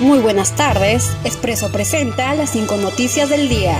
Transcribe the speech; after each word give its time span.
Muy 0.00 0.18
buenas 0.20 0.56
tardes. 0.56 1.10
Expreso 1.24 1.70
presenta 1.70 2.34
las 2.34 2.52
cinco 2.52 2.78
noticias 2.78 3.28
del 3.28 3.50
día. 3.50 3.76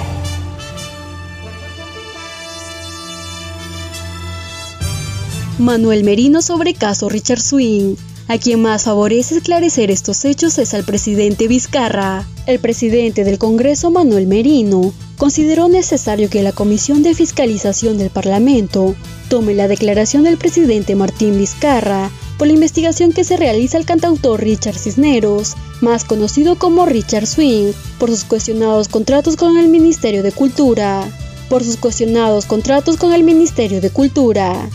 Manuel 5.58 6.04
Merino 6.04 6.42
sobre 6.42 6.74
caso 6.74 7.08
Richard 7.08 7.40
Swing. 7.40 7.96
A 8.28 8.36
quien 8.36 8.60
más 8.60 8.84
favorece 8.84 9.38
esclarecer 9.38 9.90
estos 9.90 10.26
hechos 10.26 10.58
es 10.58 10.74
al 10.74 10.84
presidente 10.84 11.48
Vizcarra. 11.48 12.26
El 12.46 12.58
presidente 12.58 13.24
del 13.24 13.38
Congreso, 13.38 13.90
Manuel 13.90 14.26
Merino, 14.26 14.92
consideró 15.16 15.70
necesario 15.70 16.28
que 16.28 16.42
la 16.42 16.52
Comisión 16.52 17.02
de 17.02 17.14
Fiscalización 17.14 17.96
del 17.96 18.10
Parlamento 18.10 18.94
tome 19.30 19.54
la 19.54 19.68
declaración 19.68 20.24
del 20.24 20.36
presidente 20.36 20.94
Martín 20.94 21.38
Vizcarra 21.38 22.10
por 22.40 22.46
la 22.46 22.54
investigación 22.54 23.12
que 23.12 23.22
se 23.22 23.36
realiza 23.36 23.76
al 23.76 23.84
cantautor 23.84 24.40
Richard 24.40 24.78
Cisneros, 24.78 25.56
más 25.82 26.06
conocido 26.06 26.56
como 26.56 26.86
Richard 26.86 27.26
Swing, 27.26 27.72
por 27.98 28.08
sus 28.08 28.24
cuestionados 28.24 28.88
contratos 28.88 29.36
con 29.36 29.58
el 29.58 29.68
Ministerio 29.68 30.22
de 30.22 30.32
Cultura. 30.32 31.06
Por 31.50 31.62
sus 31.62 31.76
cuestionados 31.76 32.46
contratos 32.46 32.96
con 32.96 33.12
el 33.12 33.24
Ministerio 33.24 33.82
de 33.82 33.90
Cultura. 33.90 34.70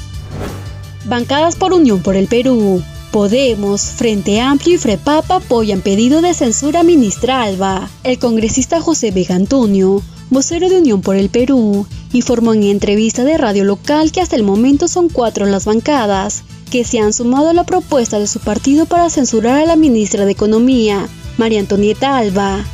Bancadas 1.06 1.56
por 1.56 1.74
Unión 1.74 2.04
por 2.04 2.16
el 2.16 2.28
Perú. 2.28 2.84
Podemos, 3.12 3.82
Frente 3.82 4.40
Amplio 4.42 4.76
y 4.76 4.78
FREPAP 4.78 5.32
apoyan 5.32 5.82
pedido 5.82 6.22
de 6.22 6.36
censura 6.36 6.82
a 6.82 6.84
ministra 6.84 7.42
Alba. 7.42 7.90
El 8.04 8.20
congresista 8.20 8.80
José 8.80 9.10
Vega 9.10 9.34
Antonio, 9.34 10.04
vocero 10.30 10.70
de 10.70 10.78
Unión 10.78 11.02
por 11.02 11.16
el 11.16 11.30
Perú, 11.30 11.88
informó 12.14 12.54
en 12.54 12.62
entrevista 12.62 13.24
de 13.24 13.40
radio 13.40 13.64
local 13.64 14.12
que 14.12 14.22
hasta 14.22 14.36
el 14.36 14.44
momento 14.44 14.88
son 14.88 15.10
cuatro 15.10 15.48
las 15.48 15.66
bancadas 15.66 16.44
que 16.70 16.84
se 16.84 17.00
han 17.00 17.14
sumado 17.14 17.50
a 17.50 17.54
la 17.54 17.64
propuesta 17.64 18.20
de 18.20 18.28
su 18.28 18.40
partido 18.40 18.86
para 18.86 19.10
censurar 19.10 19.60
a 19.60 19.66
la 19.66 19.76
ministra 19.76 20.26
de 20.26 20.32
Economía, 20.32 21.08
María 21.38 21.60
Antonieta 21.60 22.18
Alba. 22.18 22.66